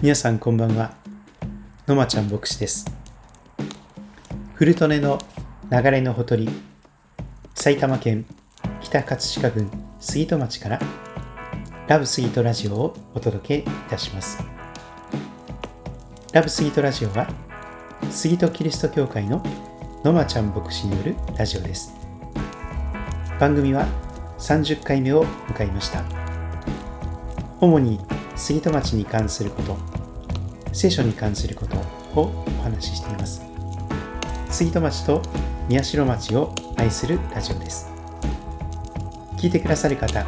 [0.00, 0.94] 皆さんこんばんは。
[1.88, 2.86] のまちゃん牧師です。
[4.54, 5.18] 古利根の
[5.72, 6.48] 流れのほとり
[7.56, 8.24] 埼玉県
[8.80, 9.68] 北葛飾郡
[9.98, 10.80] 杉戸町から
[11.88, 14.38] ラブ杉戸ラジオをお届けいたします。
[16.32, 17.26] ラブ杉戸ラジオは
[18.08, 19.42] 杉戸キリスト教会の
[20.04, 21.92] のまちゃん牧師によるラジオです。
[23.40, 23.84] 番組は
[24.38, 26.04] 30回目を迎えました。
[27.60, 27.98] 主に
[28.38, 29.76] 杉戸町に関すること
[30.72, 31.76] 聖書に関すること
[32.18, 33.42] をお話ししています。
[34.48, 35.20] 杉戸町と
[35.68, 37.90] 宮代町を愛するラジオです。
[39.36, 40.24] 聞いてくださる方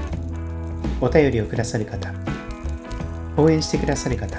[1.01, 2.13] お便りをくださる方
[3.37, 4.39] 応援してくださる方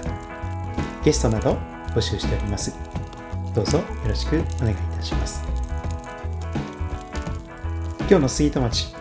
[1.03, 1.57] ゲストなど
[1.95, 2.75] 募集しております。
[3.55, 5.43] どうぞよろしくお願いいたします。
[8.01, 8.93] 今日の杉戸町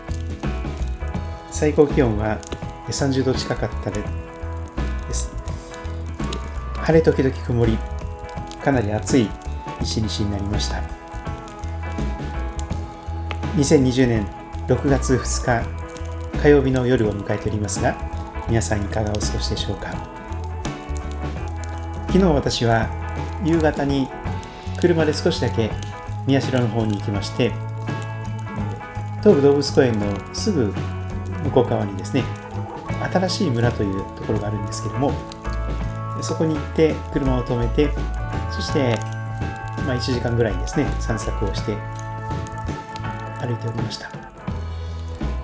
[1.51, 2.39] 最高気温は
[2.89, 4.20] 30度近かったです
[6.91, 7.79] 晴れ時々曇り。
[8.65, 9.29] かなり暑い
[9.81, 10.83] 一日になりました。
[13.55, 14.27] 2020年
[14.67, 17.97] 6月2日火曜日の夜を迎えておりますが
[18.49, 19.93] 皆さんいかがお過ごしでしょうか？
[22.09, 22.89] 昨日私は
[23.45, 24.09] 夕方に
[24.81, 25.71] 車で少しだけ
[26.27, 27.53] 宮代の方に行きまして
[29.21, 30.75] 東武動物公園のすぐ
[31.45, 32.25] 向こう側にですね
[33.13, 35.13] 新しい村というところがあるんですけども
[36.23, 37.91] そこに行って車を止めて
[38.51, 38.97] そして、
[39.87, 41.77] まあ、1時間ぐらいですね散策をして
[43.41, 44.11] 歩いておりました。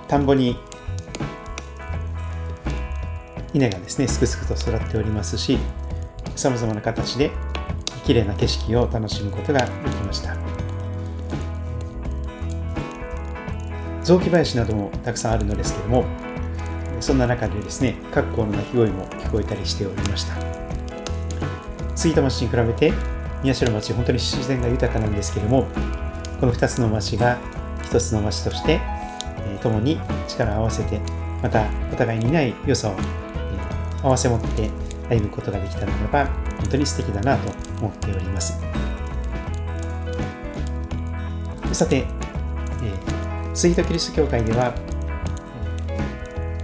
[0.07, 0.57] 田んぼに
[3.53, 5.57] 稲がですねすくすくと育っておりますし
[6.35, 7.31] さまざまな形で
[8.05, 9.71] 綺麗な景色を楽しむことができ
[10.03, 10.35] ました。
[14.03, 16.05] 雑木林などもたくさんあるのですけども
[17.01, 20.56] そんな中でですね各校の鳴き声も聞こえたりしておりました。
[21.97, 22.93] 吹田町に比べて
[23.41, 25.67] 宮代町本当に自然が豊かなんですけれども
[26.39, 27.39] この2つの町が
[27.85, 28.79] 1つの町として、
[29.37, 30.99] え共に力を合わせて
[31.41, 32.97] またお互いにない良さを、え
[34.03, 34.69] 合わせ持って
[35.09, 36.25] 歩むことができたならば
[36.57, 38.61] 本当に素敵だなと思っております。
[41.71, 44.75] さて、えー、スイートキリスト教会では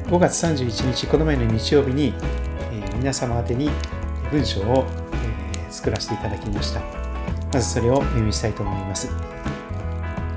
[0.08, 2.14] 5月31日この前の日曜日に、
[2.72, 3.70] えー、皆様宛てに
[4.32, 4.86] 文章を、
[5.74, 6.82] 作らせていただきました。
[7.52, 9.10] まずそれをお読みしたいと思います。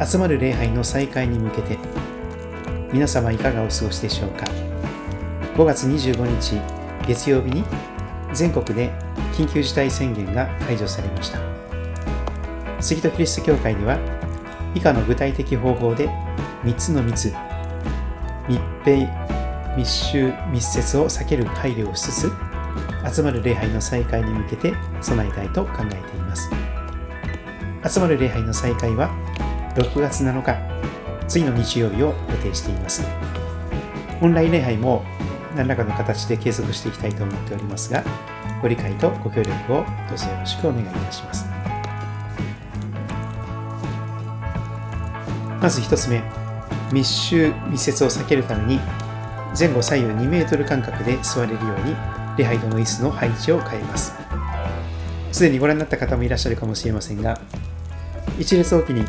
[0.05, 1.79] 集まる礼拝の再開に向けて
[2.93, 4.47] 皆様いかがお過ごしでしょうか
[5.55, 6.61] ？5月25日
[7.07, 7.65] 月曜日に
[8.33, 8.91] 全国で
[9.35, 11.39] 緊急事態宣言が解除されました。
[12.81, 13.99] 杉戸キリスト教会では
[14.75, 16.09] 以下の具体的方法で
[16.65, 17.33] 3つの密
[18.49, 19.07] 密閉
[19.77, 22.46] 密集密接を避ける配慮をしつつ
[23.13, 26.51] 集まる礼拝の再開に向けて備えたいと考えています。
[27.89, 29.11] 集まる礼拝の再開は
[29.77, 30.57] 6月7日
[31.29, 33.05] 次の日曜日を予定しています。
[34.21, 35.05] オンライン礼拝も
[35.55, 38.03] 何らかの形で継続していきたいと思っておりますが
[38.63, 41.47] ご理解とご協力をどうぞよろしくお願いいたします。
[45.61, 46.23] まず1つ目
[46.93, 48.81] 密集密接を避けるために
[49.59, 54.13] 前後左右2メートル間隔で座れるように礼拝堂の椅子の配置を変えます。
[55.33, 57.39] すでにご覧になった方もいらっしゃるかもしれませんが
[58.39, 59.05] 一列おきに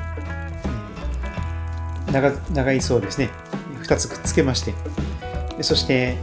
[2.12, 3.30] 長長い椅子をですね
[3.82, 4.74] 2つくっつけまして
[5.64, 6.18] そして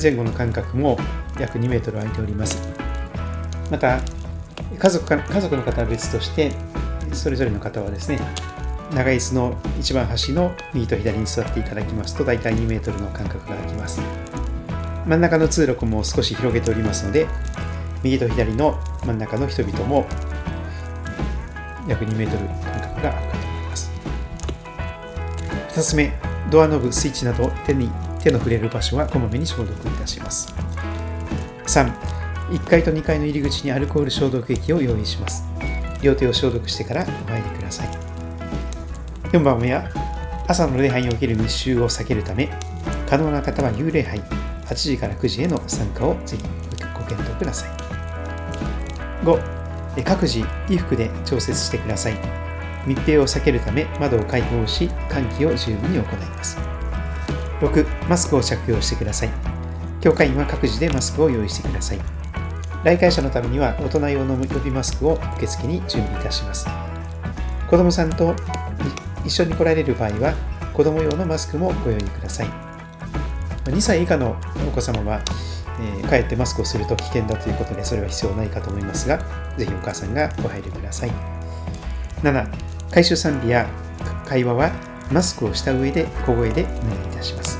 [0.00, 0.98] 前後の間隔も
[1.38, 2.60] 約2メートル空いております。
[3.70, 4.00] また
[4.78, 6.52] 家族か家族の方は別として
[7.12, 8.20] それぞれの方はですね
[8.94, 14.02] 長い椅子の一番端の右と左に座っていただきますと大体2メートルの間隔が空きます。
[15.06, 17.26] 真ん中の通路も少し広げておりますので
[18.02, 20.06] 右と左の真ん中の人々も
[21.88, 23.90] 約2メートル間隔があるかと思います。
[25.70, 26.12] 2つ目
[26.50, 27.90] ドアノブスイッチなど手に
[28.20, 30.52] 手の触れる場所はこまめに消毒いたします。
[31.66, 31.92] 3
[32.50, 35.44] 1階と2階の入り口にアルコール消毒液を用意します。
[36.02, 37.88] 両手を消毒してからお入りください。
[39.32, 39.84] 4番目は
[40.48, 42.48] 朝の礼拝における密集を避けるため
[43.08, 44.20] 可能な方は幽霊杯
[44.70, 46.44] 8時から9時への参加をぜひ
[46.94, 47.70] ご検討ください。
[49.24, 52.14] 5各自衣服で調節してください。
[52.86, 56.56] 密閉を避けるため窓を開放し換気を十分に行います。
[57.60, 59.30] 6マスクを着用してください。
[60.00, 61.98] 教会員は各自でマスクを用意してください。
[62.84, 66.66] 来会者のためには大人用の予備マスクを受付に準備いたします。
[67.68, 68.34] 子供さんと
[69.26, 70.34] 一緒に来られる場合は
[70.72, 72.69] 子供用のマスクもご用意ください。
[73.70, 74.36] 2歳以下の
[74.68, 75.22] お子様は
[75.80, 79.18] えー、かえってマスクをすると危険だということで、それは必要ないかと思いますが、
[79.56, 81.12] ぜひお母さんがご配慮ください。
[82.22, 82.46] 7、
[82.90, 83.66] 回収賛美や
[84.26, 84.70] 会話は
[85.10, 87.58] マスクをした上で小声でお願いいたします。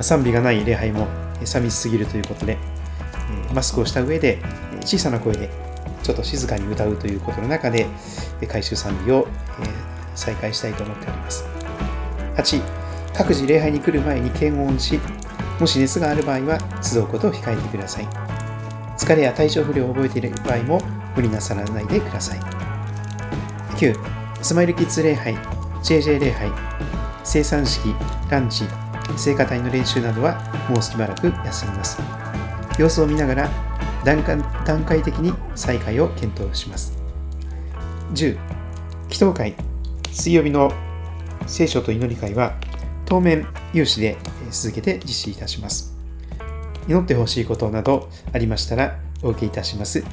[0.00, 1.06] 賛美がない礼拝も
[1.44, 2.58] 寂しすぎるということで、
[3.54, 4.40] マスクをした上で
[4.80, 5.50] 小さな声で
[6.02, 7.86] ちょっと静かに歌うということの中で、
[8.48, 9.28] 回収賛美を
[10.14, 11.44] 再開したいと思っております。
[12.36, 15.00] 8、各自礼拝に来る前に検温し、
[15.58, 18.08] もし熱がある場合は集うことを控えてください。
[18.96, 20.80] 疲れや体調不良を覚えている場合も
[21.16, 22.40] 無理なさらないでください。
[23.76, 23.96] 9、
[24.42, 25.34] スマイルキッズ礼拝、
[25.82, 26.52] JJ 礼拝、
[27.24, 27.94] 生産式、
[28.30, 28.64] ランチ、
[29.16, 31.98] 聖歌隊の練習などはもうしばらく休みます。
[32.78, 33.50] 様子を見ながら
[34.04, 34.22] 段
[34.84, 36.96] 階的に再開を検討します。
[38.14, 38.38] 10、
[39.08, 39.54] 祈祷会、
[40.12, 40.72] 水曜日の
[41.46, 42.54] 聖書と祈り会は
[43.08, 44.18] 当面有志で
[44.50, 45.96] 続けて実施いたします。
[46.86, 50.04] 祈ってほしいことなどありましたらお受けいたします。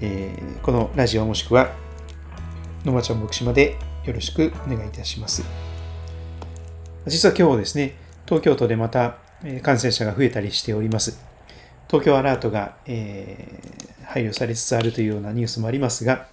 [0.00, 1.70] えー、このラジオもしくは
[2.84, 5.44] 野間ちゃん牧師までよろしくお願いいたします。
[7.06, 7.94] 実は今日ですね、
[8.26, 9.18] 東京都でまた
[9.62, 11.24] 感染者が増えたりしております。
[11.86, 16.26] 東京アラートが、えー、配慮されつつあるというようなニュースもありますが、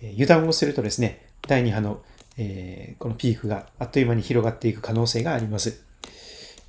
[0.00, 2.00] 油断をするとですね、第2波の、
[2.38, 5.82] えー、このピークがあっという間に広がっていく可能性があります。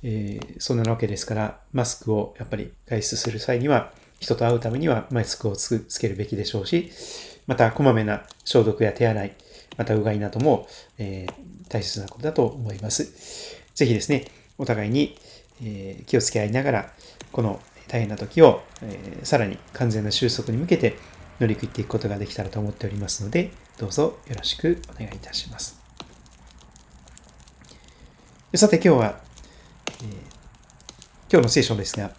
[0.02, 6.90] えー、そんなわけですから、マスクをやっぱり外出する際には、人と会うためにはマスクをつけるべきでしょうし、
[7.46, 9.32] また、こまめな消毒や手洗い、
[9.76, 10.68] また、うがいなども、
[10.98, 13.56] えー、大切なことだと思います。
[13.74, 14.26] ぜひですね、
[14.58, 15.16] お互いに、
[15.62, 16.92] え、気をつけ合いながら、
[17.32, 20.96] この大変な時を、え、さらに完全な収束に向けて
[21.40, 23.50] 乗り切っていくことができたらと思っておりますので、
[23.80, 25.80] どうぞよろしくお願いいたします。
[28.54, 29.20] さて今日は、
[30.02, 30.06] えー、
[31.32, 32.10] 今日の聖書ですが、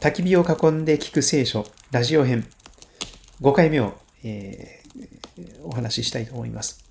[0.00, 2.46] 焚き火を囲んで聞く聖書ラジオ編
[3.40, 3.94] 5回目を
[4.24, 6.84] えー、お話ししたいと思います。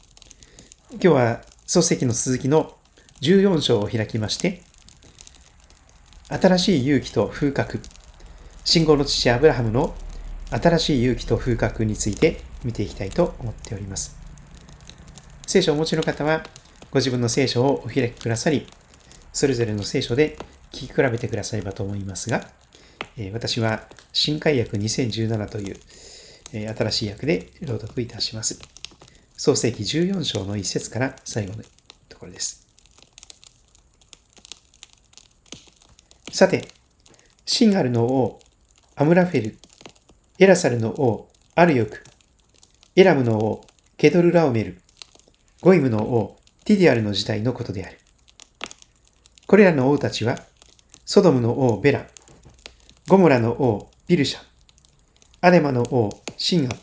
[0.92, 2.76] 今日は漱石の続きの
[3.22, 4.62] 14章を開きまして、
[6.30, 7.82] 新しい勇気と風格、
[8.64, 9.94] 信号の父アブラハムの
[10.50, 14.18] 新しい勇気と風格について見ていきたいと思っております。
[15.46, 16.44] 聖書をお持ちの方は、
[16.92, 18.68] ご自分の聖書をお開きくださり、
[19.34, 20.38] それぞれの聖書で
[20.72, 22.50] 聞き比べてくださればと思いますが、
[23.18, 25.76] え私は新海訳2017という
[26.54, 28.60] え新しい訳で朗読いたします。
[29.36, 31.64] 創世記14章の一節から最後の
[32.10, 32.66] ところです。
[36.32, 36.68] さて、
[37.46, 38.40] シンガルの王、
[38.96, 39.58] アムラフェル、
[40.40, 42.04] エラサルの王、アルヨク、
[42.96, 43.66] エラムの王、
[43.98, 44.80] ケドルラオメル、
[45.62, 47.98] ゴイムの王、ティディアルの時代のことである。
[49.48, 50.38] これらの王たちは、
[51.06, 52.06] ソドムの王ベラ、
[53.08, 54.40] ゴモラの王ビルシャ、
[55.42, 56.76] アデマの王シンガ、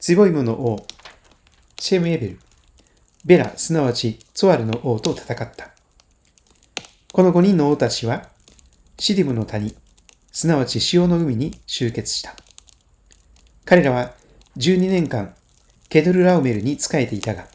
[0.00, 0.84] ツボイムの王、
[1.78, 2.40] シェムエベル、
[3.24, 5.70] ベラ、すなわちツォアルの王と戦った。
[7.12, 8.30] この5人の王たちは、
[8.98, 9.76] シディムの谷、
[10.32, 12.34] すなわち潮の海に集結した。
[13.66, 14.14] 彼らは
[14.56, 15.34] 12年間、
[15.90, 17.46] ケドルラウメルに仕えていたが、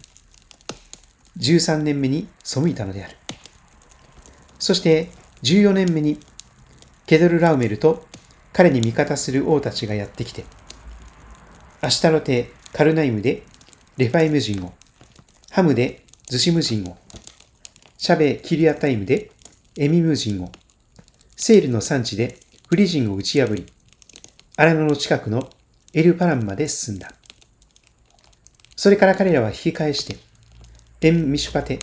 [1.40, 3.16] 13年目に背いたのである。
[4.60, 5.10] そして
[5.42, 6.20] 14年目に、
[7.08, 8.06] ケドルラウメルと
[8.54, 10.46] 彼に味方する王たちがやってきて、
[11.82, 13.44] アシタロテ・カルナイムで
[13.98, 14.74] レファイム人を、
[15.50, 16.96] ハムでズジム人を、
[17.98, 19.32] シャベ・キリアタイムで
[19.76, 20.52] エミム人を、
[21.36, 22.38] セールの山地で
[22.68, 23.66] フリ人を打ち破り、
[24.58, 25.50] 荒野の近くの
[25.94, 27.14] エルパランまで進んだ。
[28.76, 30.18] それから彼らは引き返して、
[31.00, 31.80] エン・ミシュパテ、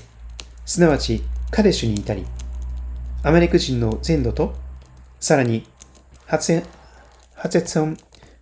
[0.67, 2.26] すなわちカデシュに至り、
[3.23, 4.55] アマレク人の全土と、
[5.21, 5.67] さらに
[6.26, 7.97] ハツェツオン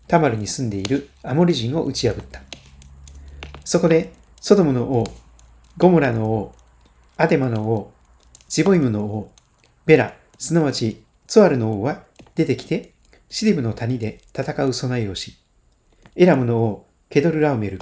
[0.08, 2.42] タマルに住んでいるアモリ人を打ち破った。
[3.64, 5.04] そこで、ソドムの王、
[5.78, 6.52] ゴモラの王、
[7.16, 7.92] アデマの王、
[8.48, 9.30] ジボイムの王、
[9.86, 12.02] ベラ、すなわちツアルの王は
[12.34, 12.94] 出てきて、
[13.28, 15.38] シディブの谷で戦う備えをし、
[16.16, 17.80] エラムの王、ケドルラウメル、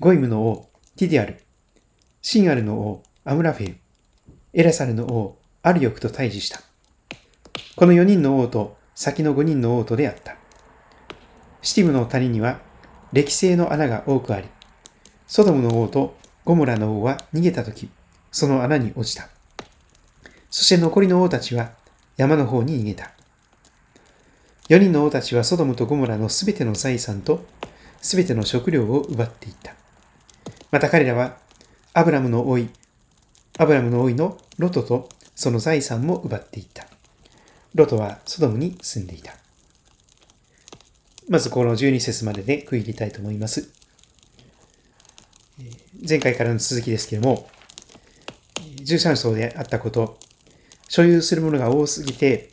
[0.00, 1.38] ゴイムの王、ティディアル、
[2.22, 3.76] シンアルの王、アムラフェル、
[4.52, 6.60] エラサルの王、アルヨクと対峙した。
[7.76, 10.36] この4人の王と先の5人の王とであった。
[11.62, 12.60] シティムの谷には
[13.12, 14.48] 歴性の穴が多くあり、
[15.26, 17.90] ソドムの王とゴモラの王は逃げたとき、
[18.30, 19.28] その穴に落ちた。
[20.50, 21.72] そして残りの王たちは
[22.16, 23.17] 山の方に逃げた。
[24.68, 27.44] 4人の王たちはソドムとゴモラのすべての財産と
[28.02, 29.74] すべての食料を奪っていった。
[30.70, 31.38] また彼らは
[31.94, 32.68] アブラムの老い、
[33.58, 36.86] アブラムの老いのロトとその財産も奪っていった。
[37.74, 39.34] ロトはソドムに住んでいた。
[41.28, 43.70] まずこの12節までで区切りたいと思います。
[46.08, 47.48] 前回からの続きですけれども、
[48.84, 50.18] 13章であったこと、
[50.88, 52.50] 所有するものが多すぎて、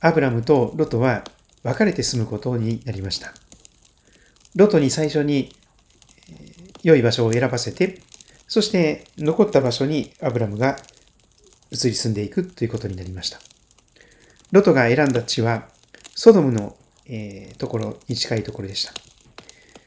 [0.00, 1.24] アブラムとロトは
[1.64, 3.32] 別れて住むことになりました。
[4.54, 5.52] ロトに最初に
[6.82, 8.00] 良い場所を選ばせて、
[8.46, 10.76] そして残った場所にアブラムが
[11.72, 13.40] 移り住んでいくということになりました。
[14.52, 15.68] ロトが選んだ地は、
[16.14, 18.92] ソドムの、えー、ところに近いところでした。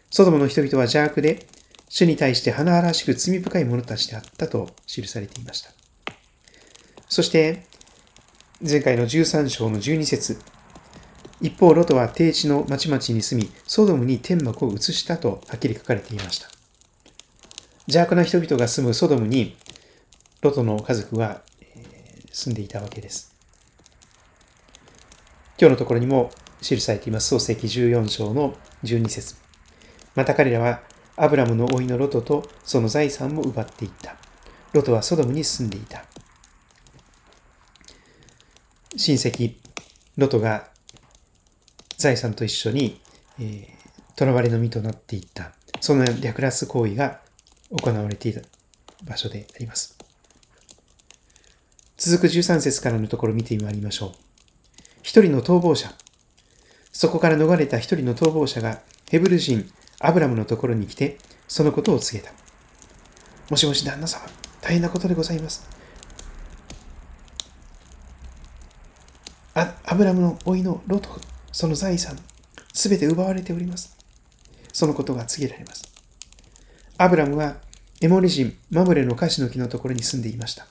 [0.09, 1.47] ソドムの人々は邪悪で、
[1.89, 5.71] 主に対して華々しく罪深い者たちであったと記されていました。
[7.07, 7.63] そして、
[8.67, 10.39] 前回の13章の12節
[11.39, 16.49] 一方、ロトは低地の町々に住み、ソドムに天幕を移したとはっきり書かれていました。
[17.87, 19.55] 邪悪な人々が住むソドムに、
[20.41, 21.41] ロトの家族は
[22.31, 23.35] 住んでいたわけです。
[25.59, 29.35] 今日のところにも記されています、創世記14章の12節
[30.15, 30.81] また彼らは
[31.15, 34.15] アブラムの甥のロトとその財産も奪っていった。
[34.73, 36.05] ロトはソドムに住んでいた。
[38.95, 39.55] 親戚、
[40.17, 40.69] ロトが
[41.97, 42.99] 財産と一緒に、
[43.39, 43.75] えー、
[44.17, 45.51] 囚われの身となっていった。
[45.81, 47.19] その略奪行為が
[47.71, 48.41] 行われていた
[49.03, 49.97] 場所であります。
[51.97, 54.11] 続く13節からのところを見てまいりましょう。
[55.01, 55.91] 一人の逃亡者。
[56.91, 62.31] そこから逃れた一人の逃亡者がヘブル人アブラムのところに来て、そのことを告げた。
[63.49, 64.25] もしもし旦那様、
[64.61, 65.67] 大変なことでございます。
[69.53, 71.19] あアブラムの甥のロト、
[71.57, 72.15] その財産、
[72.71, 73.97] すべて奪われております。
[74.71, 75.91] そのことが告げられます。
[76.99, 77.57] アブラムは
[77.99, 80.67] エモリ人マムレのカシの木のところに住んでいました。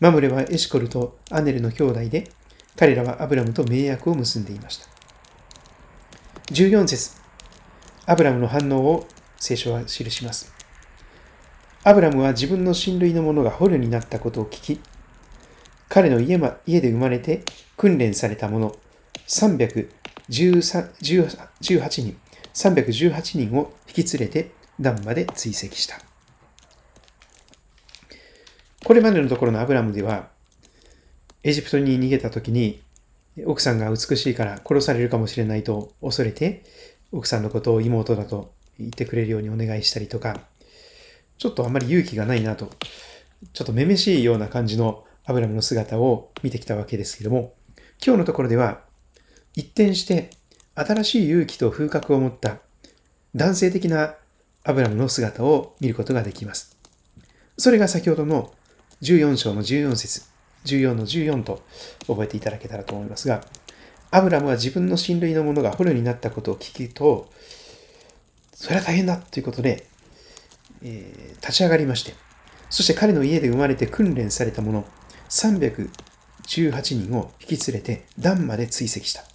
[0.00, 2.32] マムレはエシコルとアネルの兄弟で、
[2.74, 4.88] 彼らはアブラムと盟約を結んでいました。
[6.52, 7.12] 14節
[8.06, 10.52] アブラムの反応を聖書は記します。
[11.84, 14.80] アブラムは自分の親類の者が捕虜になったことを聞き、
[15.88, 17.44] 彼の家家で生まれて
[17.76, 18.74] 訓練された者
[19.26, 20.92] 318
[22.02, 22.16] 人、
[22.54, 26.00] 318人を引き連れてダンまで追跡した。
[28.84, 30.28] これまでのところのアブラムでは、
[31.42, 32.80] エジプトに逃げた時に、
[33.46, 36.64] 奥さんが美しいから殺されるかもしれないと恐れて、
[37.12, 40.40] 奥さんのことを妹だと言ってくれるようにお願いしたりとか、
[41.38, 42.70] ちょっとあんまり勇気がないなと、
[43.52, 47.54] ちょっとめめしいような感じのアブラムの姿を見てきたわけですけども、
[48.04, 48.80] 今日のところでは、
[49.58, 50.30] 一転して
[50.76, 52.58] 新しい勇気と風格を持った
[53.34, 54.14] 男性的な
[54.62, 56.78] アブラムの姿を見ることができます。
[57.56, 58.54] それが先ほどの
[59.02, 60.22] 14章の14節
[60.64, 61.64] 14の14と
[62.06, 63.44] 覚えていただけたらと思いますが、
[64.12, 67.28] アブラムは自分の親類の者が捕虜になったことを聞くと、
[68.52, 69.88] それは大変だということで、
[70.84, 72.14] えー、立ち上がりまして、
[72.70, 74.84] そして彼の家で生まれて訓練された者
[75.30, 75.88] 318
[77.08, 79.27] 人を引き連れてダンまで追跡した。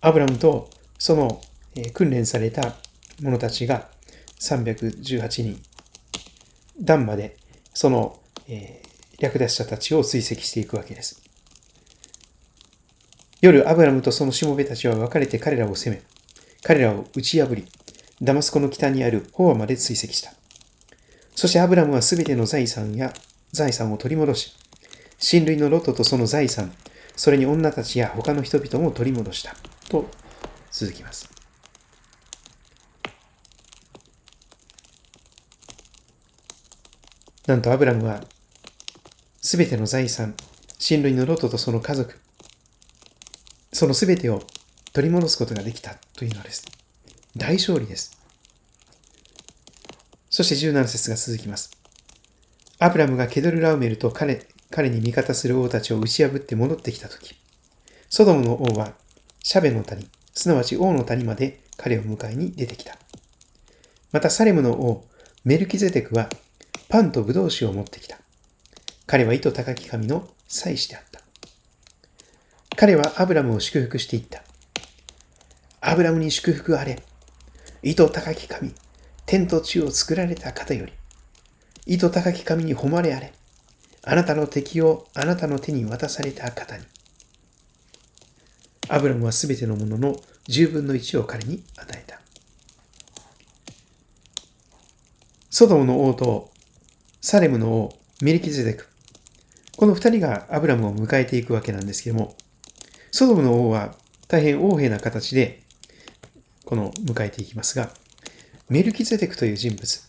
[0.00, 1.40] アブラムとその、
[1.74, 2.76] え、訓練された
[3.20, 3.88] 者たちが
[4.40, 5.60] 318人、
[6.80, 7.36] ダンまで
[7.74, 11.20] その、えー、略奪者たちを追跡していくわけです。
[13.40, 16.02] 夜、アブラムとそのしもべたちは別れて彼らを攻め、
[16.62, 17.66] 彼らを打ち破り、
[18.20, 20.32] ダマスコの北にあるホアまで追跡した。
[21.34, 23.12] そしてアブラムはすべての財産や
[23.52, 24.56] 財産を取り戻し、
[25.18, 26.72] 親類のロトとその財産、
[27.16, 29.54] それに女たちや他の人々も取り戻した。
[29.88, 30.08] と
[30.70, 31.28] 続きます。
[37.46, 38.22] なんとアブラムは、
[39.40, 40.34] すべての財産、
[40.78, 42.18] 親類のロトとその家族、
[43.72, 44.42] そのすべてを
[44.92, 46.66] 取り戻すことができたというのです。
[47.36, 48.18] 大勝利です。
[50.28, 51.70] そして17節が続きます。
[52.78, 57.34] アブラムがケドルラウメルと彼彼に味方する王たちを打ち破って戻ってきたとき、
[58.08, 58.92] ソドムの王は
[59.48, 62.98] シャベの谷、すなわち王の谷まで彼を迎えに出てきた。
[64.12, 65.06] またサレムの王、
[65.42, 66.28] メルキゼテクは
[66.90, 68.18] パンとブドウ酒を持ってきた。
[69.06, 71.22] 彼は糸高き神の祭司であった。
[72.76, 74.42] 彼はアブラムを祝福していった。
[75.80, 77.02] アブラムに祝福あれ。
[77.82, 78.74] 糸高き神、
[79.24, 80.92] 天と地を作られた方より、
[81.86, 83.32] 糸高き神に誉れあれ。
[84.02, 86.84] あなたの敵をあなたの手に渡された方に。
[88.88, 90.16] アブラムはすべてのものの
[90.48, 92.20] 10分の1を彼に与えた。
[95.50, 96.50] ソドムの王と
[97.20, 98.88] サレムの王、ミリキゼデク、
[99.76, 102.36] この二人がアブラムを迎えていくわけなんですけども、
[103.10, 103.94] ソドムの王は
[104.26, 105.62] 大変横柄な形で、
[106.64, 107.90] この迎えていきますが、
[108.68, 110.02] メルキゼテクという人物。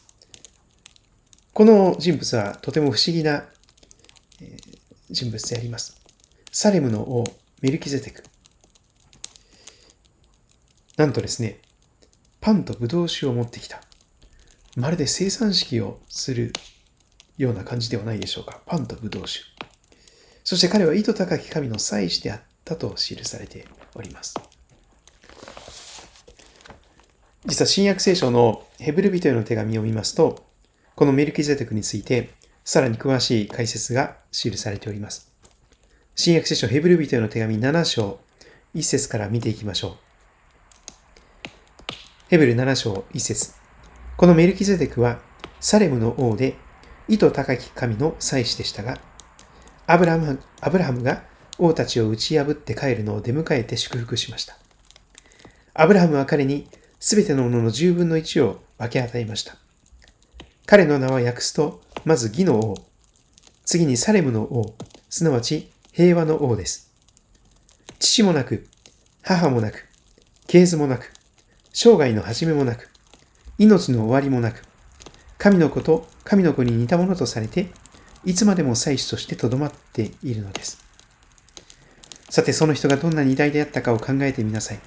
[1.53, 3.45] この人物はとても不思議な
[5.09, 6.00] 人物であります。
[6.51, 7.24] サレムの王、
[7.62, 8.24] メルキゼテク。
[11.00, 11.60] なんとですね、
[12.41, 13.82] パンとブドウ酒を持ってきた。
[14.75, 16.51] まるで生産式をする
[17.38, 18.60] ような感じではないでしょうか。
[18.65, 19.46] パンとブドウ酒。
[20.44, 23.65] そして彼は意図高き神の祭司であったと記されて
[23.96, 24.36] おります。
[27.46, 30.48] 実は新約聖書のヘブル人への手紙を見ますと、
[30.98, 32.32] このメルキゼテクについて
[32.65, 35.32] さらに詳しい解説が記されております。
[36.15, 38.20] 新約聖書ヘブル人への手紙7章
[38.75, 40.08] 1節から見ていきましょう。
[42.29, 43.53] ヘブル7章1節
[44.15, 45.17] このメルキゼテクは
[45.59, 46.57] サレムの王で
[47.07, 49.00] 意図高き神の祭司でしたが、
[49.88, 51.24] アブラムアブラハムが
[51.57, 54.59] 王たちを打ち破って帰るのを出迎えて祝福しました。
[55.74, 56.67] アブラハムは彼に
[57.00, 59.55] すべてのものの10分の1を分け与えました。
[60.67, 62.77] 彼の名は訳すと、まず義の王、
[63.65, 64.75] 次にサレムの王、
[65.09, 66.91] すなわち平和の王です。
[67.98, 68.67] 父もなく、
[69.24, 69.88] 母もなく、
[70.45, 71.12] 系図もなく、
[71.81, 72.89] 生涯の始めもなく、
[73.57, 74.65] 命の終わりもなく、
[75.38, 77.67] 神の子と神の子に似たものとされて、
[78.25, 80.83] いつまでも祭司としてとどまっているのです。
[82.29, 84.79] さて、その人がどんなに偉大であったかを考えてみなさい。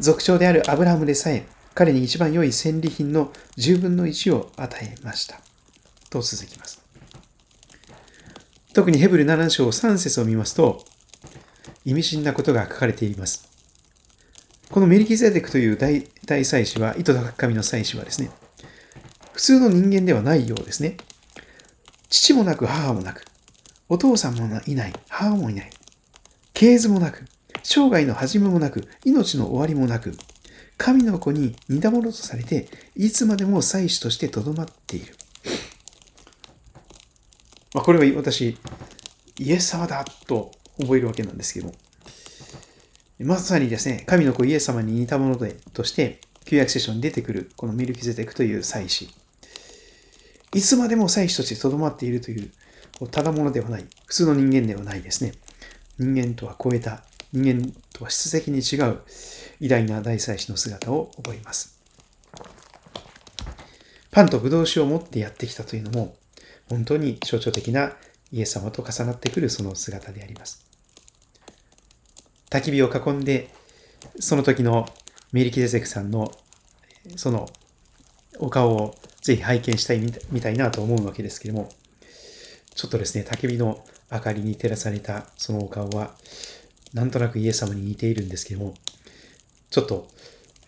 [0.00, 5.40] 族長であるアブラハムでさえ、彼に一番良い戦利品の10分の1を与えました。
[6.10, 6.82] と続きます。
[8.74, 10.84] 特にヘブル7章3節を見ますと、
[11.84, 13.51] 意味深なことが書かれています。
[14.72, 18.30] このメリキゼデクという大大祭司は、糸高神の祭司はですね、
[19.34, 20.96] 普通の人間ではないようですね。
[22.08, 23.22] 父もなく母もなく、
[23.90, 25.70] お父さんもいない、母もいない、
[26.54, 27.26] 系図もなく、
[27.62, 30.16] 生涯の始めもなく、命の終わりもなく、
[30.78, 35.14] 神の子に似たものとされて、いつまでも祭司としてとどまっている。
[37.74, 38.56] まあ、これは私、
[39.38, 41.74] イエス様だと覚えるわけなんですけども、
[43.20, 49.08] まさにですね、神の子イエス様に似たものでとして、旧約聖書に出てくるこのミルキゼテクという祭司。
[50.54, 52.50] いつまでも祭司としてとどまっているという、
[53.10, 55.32] ただものではない、普通の人間ではないですね。
[55.98, 58.98] 人間とは超えた、人間とは質的に違う
[59.60, 61.78] 偉大な大祭司の姿を覚えます。
[64.10, 66.16] パンとブドウ酒を持ってやってきたというのも、
[66.68, 67.92] 本当に象徴的な
[68.30, 70.71] イエス様と重なってくるその姿であります。
[72.52, 73.48] 焚き火を囲んで、
[74.20, 74.86] その時の
[75.32, 76.30] メリキゼゼクさんの
[77.16, 77.48] その
[78.38, 81.70] お顔をぜひ拝見したいみたいなと思うわけですけども、
[82.74, 86.14] ちょっとですね、焚き火の明かりに照らされたそのお顔は、
[86.92, 88.74] なんとなくイエス様に似ているんですけども、
[89.70, 90.08] ちょっと、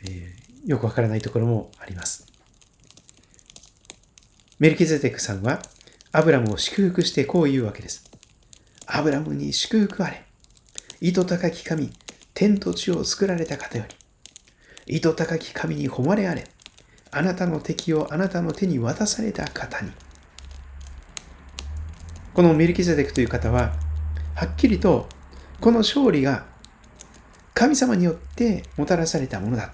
[0.09, 2.27] えー、よくわからないところもあります。
[4.59, 5.61] メルキゼテクさんは、
[6.13, 8.11] アブラムを祝福してこう言うわけです。
[8.87, 10.25] アブラムに祝福あれ。
[11.01, 11.93] 意図高き神、
[12.35, 13.85] 天と地を作られた方よ
[14.87, 16.47] り、意図高き神に誉れあれ。
[17.11, 19.93] あなたの敵をあなたの手に渡された方に。
[22.33, 23.73] このメルキゼデクという方は、
[24.35, 25.09] はっきりと
[25.61, 26.45] この勝利が
[27.55, 29.73] 神様によってもたらされたものだ。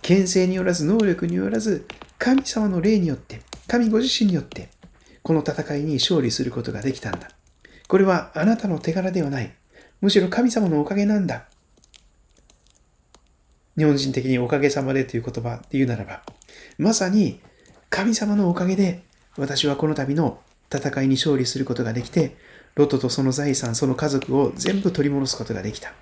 [0.00, 1.86] 権勢によらず、能力によらず、
[2.18, 4.70] 神様の霊によって、神ご自身によって、
[5.22, 7.30] この戦いに勝利することができたんだ。
[7.86, 9.54] これはあなたの手柄ではない。
[10.00, 11.46] むしろ神様のおかげなんだ。
[13.76, 16.22] 日本人的におかげさまでという言葉で言うならば、
[16.78, 17.40] まさに
[17.88, 19.02] 神様のおかげで
[19.36, 20.40] 私はこの度の
[20.72, 22.36] 戦いに勝利することができて、
[22.74, 25.92] ロトとその財産、その家族を全部取り戻すことができた。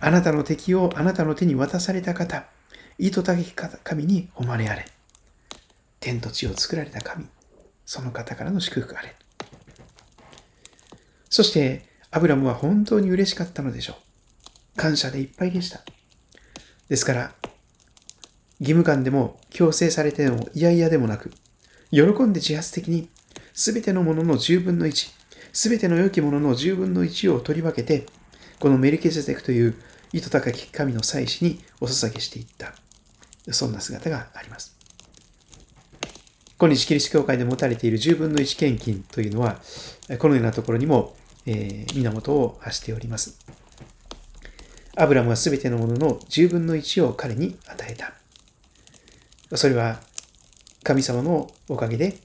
[0.00, 2.46] あなたの敵をあなたの手に渡された方、
[2.98, 4.86] 意図高き神に誉れあれ。
[6.00, 7.26] 天と地を作られた神、
[7.84, 9.14] その方からの祝福あれ。
[11.28, 14.76] そして、アブラムは本当に嬉しかったのでしょう。
[14.76, 15.80] 感謝でいっぱいでした。
[16.88, 17.34] ですから、
[18.58, 21.30] 義務感でも強制されても嫌々でもなく、
[21.90, 23.08] 喜んで自発的に
[23.52, 25.12] すべてのものの10分の1、
[25.52, 28.06] すべての良きものの10分の1を取り分けて、
[28.58, 29.74] このメルケゼテクという
[30.12, 32.74] 意図高き神の祭司にお捧げしていった。
[33.52, 34.76] そんな姿があります。
[36.58, 39.60] 今日キリスト教会で持たれている10分の1献金というのは、
[40.18, 43.38] このようなところにも、えー、源を発しております。
[44.96, 48.12] アブラムは全てのものの10分の1を彼に与えた。
[49.56, 50.00] それは
[50.82, 52.16] 神様のおかげで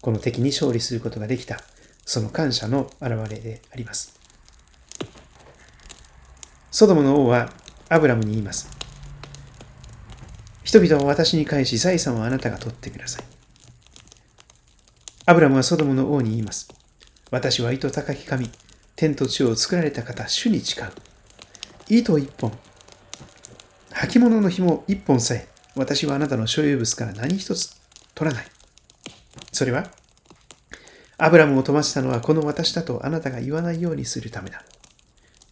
[0.00, 1.60] この敵に勝利することができた。
[2.04, 4.18] その感謝の表れであります。
[6.70, 7.52] ソドムの王は
[7.88, 8.68] アブラムに言います。
[10.64, 13.24] 人々は私に返し財産をあなたが取ってください。
[15.26, 16.79] アブラムはソドムの王に言います。
[17.30, 18.50] 私は糸高き神、
[18.96, 20.86] 天と地を作られた方、主に誓う。
[21.88, 22.52] 糸一本、
[23.92, 27.80] 履物の紐一本さえ、私はあなたの所有物から何一つ
[28.16, 28.46] 取らない。
[29.52, 29.86] それは、
[31.18, 34.64] アブラムを飛ばしたのはこの私だとあなたが言わないようにするためだ。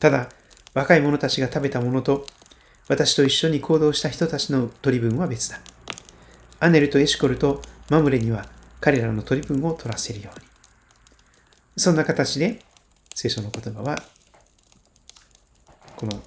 [0.00, 0.30] ただ、
[0.74, 2.26] 若い者たちが食べたものと、
[2.88, 5.60] 私と一緒に行動した人たちの取り分は別だ。
[6.58, 8.46] アネルとエシコルとマムレには
[8.80, 10.47] 彼らの取り分を取らせるように。
[11.78, 12.58] そんな形で
[13.14, 14.02] 聖書の言葉は
[15.94, 16.20] この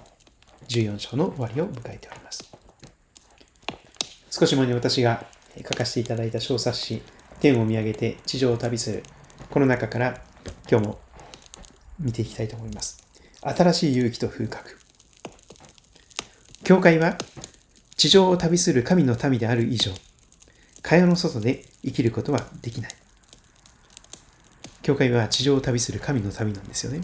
[0.66, 2.50] 14章の終わりを迎えております。
[4.30, 5.26] 少し前に私が
[5.58, 7.02] 書かせていただいた小冊子、
[7.40, 9.02] 天を見上げて地上を旅する、
[9.50, 10.22] この中から
[10.70, 10.98] 今日も
[12.00, 13.06] 見ていきたいと思います。
[13.42, 14.78] 新しい勇気と風格。
[16.64, 17.18] 教会は
[17.98, 19.92] 地上を旅する神の民である以上、
[20.80, 23.01] 蚊帳の外で生きることはできない。
[24.82, 27.00] 教会は地上を旅する神の民なんですよね。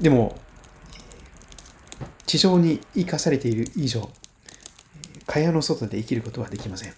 [0.00, 0.36] でも、
[2.26, 4.10] 地上に生かされている以上、
[5.26, 6.94] 蚊帳の外で生きることはできません。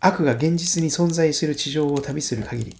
[0.00, 2.76] 悪が現実に存在する地上を旅する限り、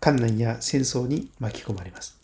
[0.00, 2.18] 観難や戦争に巻き込まれます。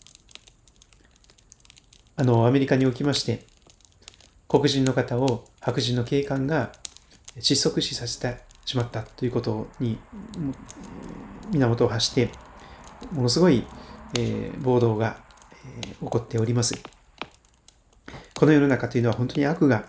[2.15, 3.45] あの、アメリカにおきまして、
[4.47, 6.71] 黒人の方を白人の警官が
[7.39, 9.97] 窒息死させてしまったということに
[11.51, 12.29] 源を発して、
[13.13, 13.65] ものすごい、
[14.19, 15.23] えー、暴動が、
[15.81, 16.75] えー、起こっております。
[18.33, 19.87] この世の中というのは本当に悪が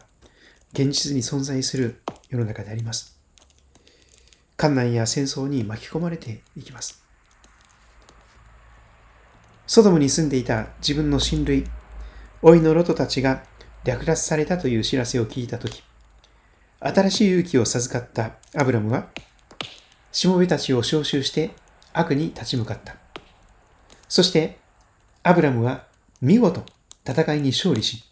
[0.75, 3.19] 現実に存在する世の中であります。
[4.57, 7.03] 観難や戦争に巻き込まれていきます。
[9.67, 11.65] ソドムに住んでいた自分の親類、
[12.43, 13.43] 老いのロトたちが
[13.83, 15.83] 略奪されたという知らせを聞いたとき、
[16.81, 19.09] 新しい勇気を授かったアブラムは、
[20.13, 21.51] しもべたちを召集して
[21.93, 22.97] 悪に立ち向かった。
[24.09, 24.59] そして、
[25.23, 25.85] アブラムは
[26.21, 26.65] 見事
[27.07, 28.05] 戦いに勝利し、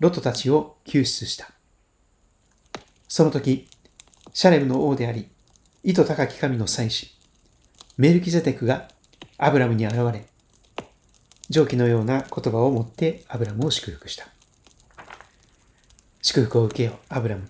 [0.00, 1.50] ロトたちを救出した。
[3.08, 3.66] その時、
[4.34, 5.28] シャレムの王であり、
[5.82, 7.14] 意図高き神の祭司、
[7.96, 8.88] メルキゼテクが
[9.38, 10.26] アブラムに現れ、
[11.48, 14.28] 蒸気のような言葉を持ってアブラムを祝福した。
[16.20, 17.48] 祝福を受けよ、アブラム。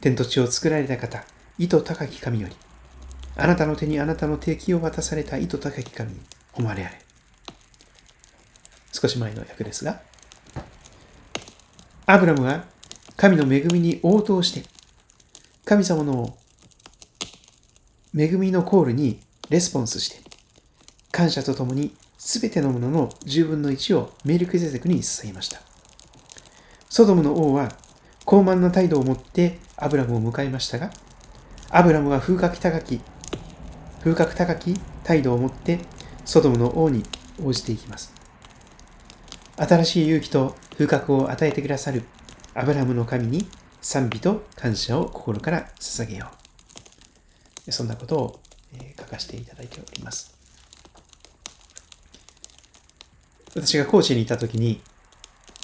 [0.00, 1.24] 天と地を作られた方、
[1.58, 2.56] 意図高き神より、
[3.36, 6.20] あなたの手にあなたの敵を渡された意図高き神に
[6.54, 7.00] 誉れあれ。
[8.92, 10.00] 少し前の訳ですが、
[12.06, 12.64] アブラムは
[13.16, 14.68] 神の恵みに応答して、
[15.64, 16.36] 神様の
[18.16, 20.20] 恵みのコールにレスポンスして、
[21.10, 25.60] 感謝とともに全てのものの10分の1をメルクゼゼクに捧げました。
[26.88, 27.70] ソドムの王は
[28.24, 30.90] 高慢な態度を持ってアブラムを迎えましたが、
[31.70, 33.00] アブラムは風格高き、
[34.00, 35.80] 風格高き態度を持って
[36.24, 37.02] ソドムの王に
[37.42, 38.14] 応じていきます。
[39.56, 42.04] 新しい勇気と風格を与えてくださる
[42.54, 43.48] アブラムの神に
[43.80, 46.30] 賛美と感謝を心から捧げよ
[47.66, 47.72] う。
[47.72, 48.40] そんなことを
[48.98, 50.34] 書かせていただいております。
[53.54, 54.80] 私が高知にいたときに、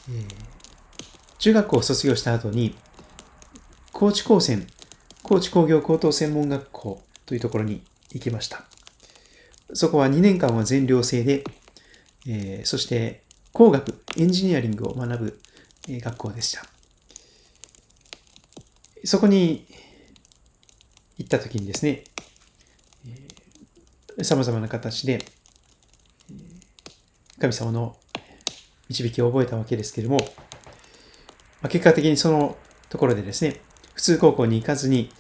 [0.09, 0.62] えー
[1.42, 2.77] 中学校を卒業した後に、
[4.02, 4.66] 高知高専、
[5.22, 8.64] 高知工業高等専門学校というところに行きました。
[9.74, 11.44] そこは2年間は全寮制で、
[12.26, 15.40] えー、そして工学、エンジニアリングを学ぶ、
[15.88, 16.64] え、学校でした。
[19.04, 19.68] そこに
[21.18, 22.02] 行った時にですね、
[24.24, 25.24] さまざまな形で
[27.38, 27.96] 神様の
[28.88, 30.18] 導きを覚えたわけですけれども、
[31.68, 32.56] 結果的にその
[32.88, 33.60] ところでですね、
[34.02, 35.12] 普通高校に行かずに、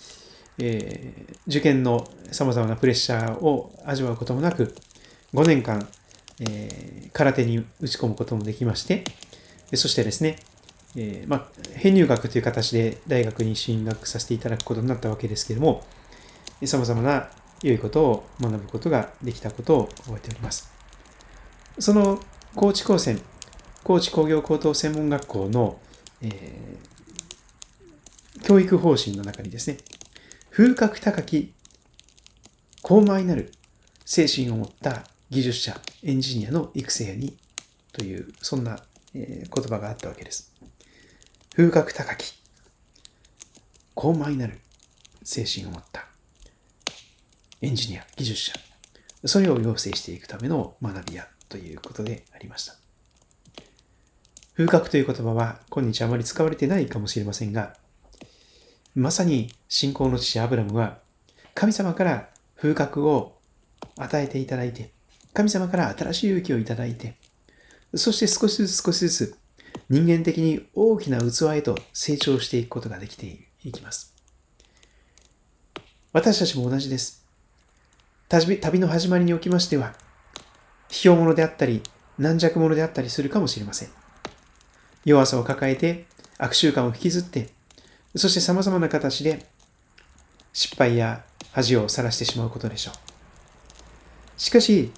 [0.58, 4.74] えー、受験の様々なプレッシャーを味わうこともなく、
[5.32, 5.88] 5年間、
[6.40, 9.04] えー、空手に打ち込むこともできまして、
[9.74, 10.34] そしてですね、
[10.96, 15.84] えー、まあ、編入学という形で大学に進学させていただくことになったわけですけれども、
[16.60, 17.30] 様々な
[17.62, 20.72] 良いことを学ぶことができたことを覚えております。
[21.78, 22.18] その
[22.56, 23.22] 高知高専、
[23.84, 25.78] 高知工業高等専門学校の
[26.22, 26.91] えー、
[28.42, 29.78] 教育方針の中にですね、
[30.50, 31.54] 風格高き
[32.82, 33.52] 高邁なる
[34.04, 37.36] 精神を持った技術者、エンジニアの育成に
[37.92, 38.78] という、そんな、
[39.14, 40.52] え、言葉があったわけです。
[41.54, 42.42] 風格高き
[43.94, 44.58] 高邁なる
[45.22, 46.06] 精神を持った
[47.60, 48.52] エンジニア、技術者、
[49.24, 52.74] それを要請していくための学びやということでありました。
[54.54, 57.76] 風格という言葉は今日あまり使われてないかもしれませんが、
[58.94, 60.98] まさに信仰の父アブラムは
[61.54, 63.38] 神様から風格を
[63.96, 64.90] 与えていただいて、
[65.32, 67.16] 神様から新しい勇気をいただいて、
[67.94, 69.36] そして少しずつ少しずつ
[69.88, 74.14] 人間的に大きな器へと成長していくことができていきます。
[76.12, 77.24] 私たちも同じです。
[78.28, 79.94] 旅の始まりにおきましては、
[80.88, 81.82] 卑怯者であったり、
[82.18, 83.88] 軟弱者であったりするかもしれません。
[85.04, 86.06] 弱さを抱えて、
[86.38, 87.48] 悪習慣を引きずって、
[88.16, 89.46] そして様々な形で
[90.52, 94.40] 失敗や恥をさらしてしまうことでしょう。
[94.40, 94.92] しかし、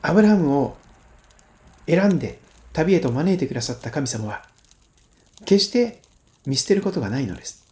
[0.00, 0.76] アブラハムを
[1.86, 2.38] 選んで
[2.72, 4.44] 旅へと招いてくださった神様は、
[5.44, 6.00] 決して
[6.46, 7.64] 見捨てることがないのです。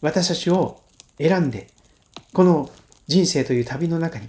[0.00, 0.80] 私たちを
[1.18, 1.68] 選んで、
[2.32, 2.70] この
[3.06, 4.28] 人生という旅の中に、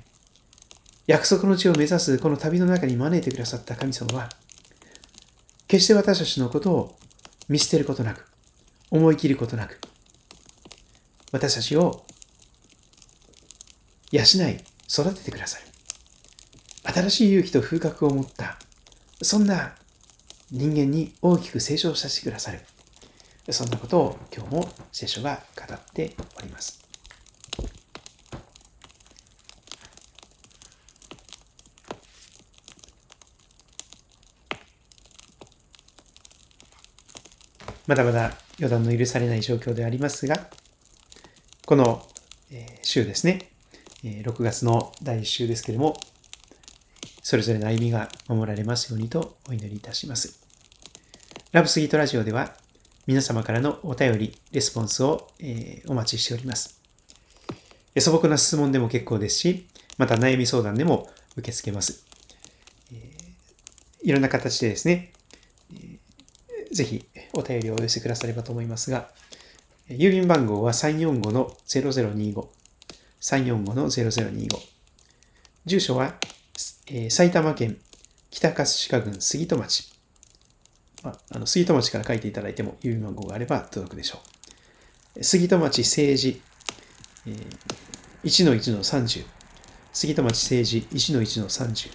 [1.08, 4.30] 約束の地を目指すこの旅の中に招いてくださった神様は、
[5.68, 6.98] 決して私たちのことを
[7.48, 8.29] 見捨てることなく、
[8.92, 9.80] 思い切ることなく、
[11.32, 12.06] 私たちを
[14.12, 15.66] 養い、育ててくださる。
[16.84, 18.58] 新しい勇気と風格を持った、
[19.22, 19.76] そんな
[20.52, 22.62] 人間に大きく成長させてくださる。
[23.52, 26.80] そんなことを今日も聖書が語っております。
[37.86, 40.50] まだまだ予断の許されない状況でありますが、
[41.66, 42.06] この
[42.84, 43.50] 週ですね、
[44.04, 45.98] 6月の第1週ですけれども、
[47.22, 50.40] それぞれの歩みが守られますようにとお祈りいたします。
[51.52, 52.56] ラブスギートラジオでは、
[53.08, 56.80] 皆様からのお便り、レスポンスを、えお待ちしております。
[57.98, 59.68] 素朴な質問でも結構ですし、
[59.98, 62.06] また悩み相談でも受け付けます。
[64.04, 65.12] いろんな形でですね、
[66.72, 67.06] ぜひ
[67.40, 69.10] お便りをお寄せくださればと思いますが、
[69.90, 72.48] 郵便番号は345-0025。
[73.22, 74.48] 345-0025。
[75.66, 76.16] 住所は、
[76.88, 77.78] えー、埼玉県
[78.30, 79.92] 北葛飾郡杉戸町。
[81.04, 84.20] まああの杉戸町から書いていただいても郵便番号があれば届くでしょ
[85.18, 85.24] う。
[85.24, 86.42] 杉戸町政治、
[87.26, 87.38] えー、
[88.24, 89.26] 1-1-30。
[89.92, 91.92] 杉戸町政治1-1-30。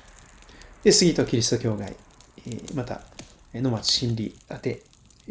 [0.83, 1.97] で、杉戸キリスト教会、
[2.47, 3.01] えー、また、
[3.55, 4.83] 野町心理宛て、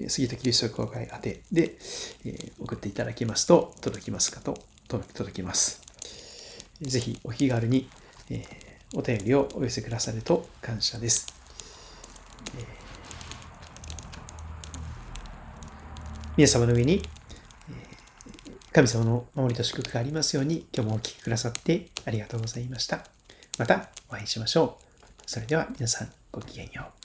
[0.08, 1.75] 杉戸キリスト教会宛てで、
[2.25, 5.82] え送っていただきますと届きますかと届きます。
[6.82, 7.89] ぜひお気軽に、
[8.29, 8.43] え
[8.95, 11.27] お便りをお寄せくださると感謝です。
[12.58, 12.65] え
[16.38, 17.03] 皆様の上に
[18.71, 23.06] 神様の守りと祝福がありますように今日もお聴きくださってありがとうございました。
[23.60, 24.84] またお会いしましょう。
[25.27, 27.03] それでは皆さんごきげんよう。